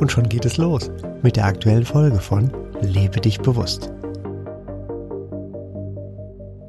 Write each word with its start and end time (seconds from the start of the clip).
Und 0.00 0.10
schon 0.10 0.30
geht 0.30 0.46
es 0.46 0.56
los 0.56 0.90
mit 1.22 1.36
der 1.36 1.44
aktuellen 1.44 1.84
Folge 1.84 2.20
von 2.20 2.50
Lebe 2.80 3.20
dich 3.20 3.38
bewusst. 3.38 3.92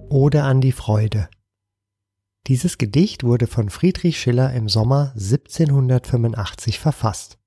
Ode 0.09 0.43
an 0.43 0.59
die 0.59 0.73
Freude. 0.73 1.29
Dieses 2.47 2.77
Gedicht 2.77 3.23
wurde 3.23 3.47
von 3.47 3.69
Friedrich 3.69 4.19
Schiller 4.19 4.51
im 4.53 4.67
Sommer 4.67 5.13
1785 5.15 6.77
verfasst. 6.77 7.39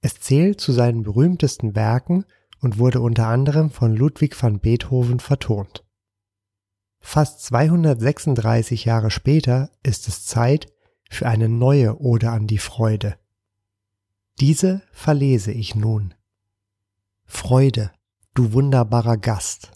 Es 0.00 0.20
zählt 0.20 0.58
zu 0.58 0.72
seinen 0.72 1.02
berühmtesten 1.02 1.76
Werken 1.76 2.24
und 2.62 2.78
wurde 2.78 3.02
unter 3.02 3.26
anderem 3.26 3.70
von 3.70 3.94
Ludwig 3.94 4.42
van 4.42 4.58
Beethoven 4.58 5.20
vertont. 5.20 5.84
Fast 7.00 7.42
236 7.44 8.86
Jahre 8.86 9.10
später 9.10 9.70
ist 9.82 10.08
es 10.08 10.24
Zeit 10.24 10.72
für 11.10 11.28
eine 11.28 11.50
neue 11.50 12.00
Ode 12.00 12.30
an 12.30 12.46
die 12.46 12.58
Freude. 12.58 13.18
Diese 14.40 14.82
verlese 14.92 15.50
ich 15.50 15.74
nun. 15.74 16.14
Freude, 17.24 17.92
du 18.34 18.52
wunderbarer 18.52 19.16
Gast. 19.16 19.72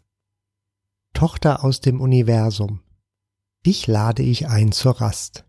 Tochter 1.15 1.65
aus 1.65 1.81
dem 1.81 2.01
Universum, 2.01 2.81
dich 3.67 3.89
lade 3.89 4.23
ich 4.23 4.47
ein 4.47 4.71
zur 4.71 5.01
Rast. 5.01 5.45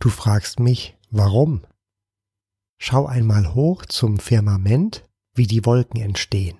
Du 0.00 0.08
fragst 0.08 0.58
mich, 0.58 0.98
warum? 1.10 1.64
Schau 2.76 3.06
einmal 3.06 3.54
hoch 3.54 3.86
zum 3.86 4.18
Firmament, 4.18 5.08
wie 5.34 5.46
die 5.46 5.64
Wolken 5.64 6.00
entstehen. 6.00 6.58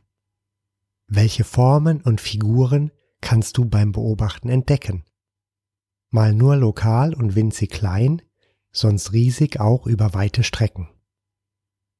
Welche 1.09 1.43
Formen 1.43 2.03
und 2.03 2.21
Figuren 2.21 2.93
kannst 3.21 3.59
du 3.59 3.65
beim 3.65 3.91
Beobachten 3.91 4.49
entdecken? 4.49 5.05
Mal 6.11 6.35
nur 6.35 6.55
lokal 6.55 7.15
und 7.15 7.35
winzig 7.35 7.71
klein, 7.71 8.23
sonst 8.71 9.13
riesig 9.13 9.59
auch 9.59 9.89
über 9.89 10.15
weite 10.15 10.45
Strecken. 10.45 10.89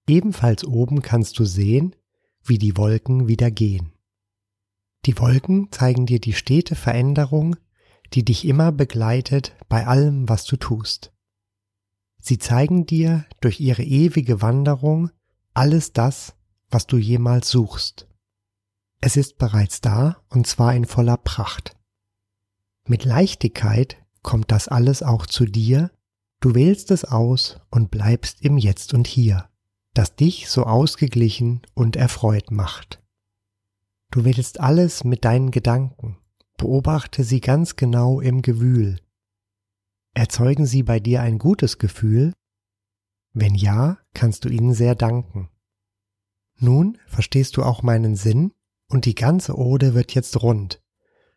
Ebenfalls 0.09 0.65
oben 0.65 1.03
kannst 1.03 1.39
du 1.39 1.45
sehen, 1.45 1.95
wie 2.43 2.59
die 2.59 2.77
Wolken 2.77 3.29
wieder 3.29 3.51
gehen. 3.51 3.93
Die 5.07 5.19
Wolken 5.19 5.71
zeigen 5.71 6.07
dir 6.07 6.21
die 6.21 6.33
stete 6.33 6.75
Veränderung, 6.75 7.57
die 8.13 8.25
dich 8.25 8.45
immer 8.45 8.73
begleitet 8.73 9.55
bei 9.69 9.87
allem, 9.87 10.29
was 10.29 10.45
du 10.45 10.57
tust. 10.57 11.13
Sie 12.21 12.39
zeigen 12.39 12.87
dir 12.87 13.25
durch 13.41 13.61
ihre 13.61 13.83
ewige 13.83 14.43
Wanderung 14.43 15.11
alles 15.55 15.93
das, 15.93 16.35
was 16.71 16.87
du 16.87 16.99
jemals 16.99 17.49
suchst. 17.49 18.09
Es 19.01 19.17
ist 19.17 19.39
bereits 19.39 19.81
da 19.81 20.23
und 20.29 20.47
zwar 20.47 20.75
in 20.75 20.85
voller 20.85 21.17
Pracht. 21.17 21.77
Mit 22.87 23.05
Leichtigkeit 23.05 23.97
kommt 24.23 24.53
das 24.53 24.69
alles 24.69 25.03
auch 25.03 25.27
zu 25.27 25.45
dir, 25.45 25.91
du 26.41 26.55
wählst 26.55 26.91
es 26.91 27.05
aus 27.05 27.61
und 27.71 27.91
bleibst 27.91 28.43
im 28.43 28.57
Jetzt 28.59 28.95
und 28.95 29.07
Hier 29.07 29.49
das 29.95 30.17
dich 30.17 30.49
so 30.49 30.65
ausgeglichen 30.65 31.63
und 31.75 31.97
erfreut 31.97 32.51
macht. 32.51 33.03
Du 34.11 34.25
willst 34.25 34.61
alles 34.61 35.05
mit 35.05 35.25
deinen 35.25 35.51
Gedanken, 35.51 36.19
beobachte 36.57 37.25
sie 37.25 37.41
ganz 37.41 37.77
genau 37.77 38.21
im 38.21 38.43
Gewühl. 38.43 39.01
Erzeugen 40.15 40.67
sie 40.67 40.83
bei 40.83 41.01
dir 41.01 41.23
ein 41.23 41.39
gutes 41.39 41.79
Gefühl? 41.79 42.35
Wenn 43.33 43.55
ja, 43.55 43.99
kannst 44.13 44.45
du 44.45 44.51
ihnen 44.51 44.75
sehr 44.75 44.95
danken. 44.95 45.49
Nun 46.59 46.99
verstehst 47.07 47.57
du 47.57 47.63
auch 47.63 47.83
meinen 47.83 48.15
Sinn 48.15 48.53
und 48.89 49.07
die 49.07 49.15
ganze 49.15 49.57
Ode 49.57 49.95
wird 49.95 50.15
jetzt 50.15 50.43
rund. 50.43 50.83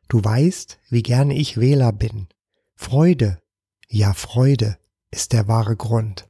Du 0.10 0.24
weißt, 0.24 0.80
wie 0.90 1.04
gerne 1.04 1.34
ich 1.34 1.58
Wähler 1.58 1.94
bin. 1.94 2.28
Freude, 2.76 3.42
ja 3.88 4.14
Freude 4.14 4.78
ist 5.10 5.32
der 5.32 5.48
wahre 5.48 5.78
Grund. 5.78 6.30